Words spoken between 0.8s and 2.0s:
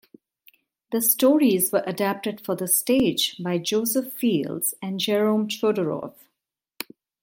The stories were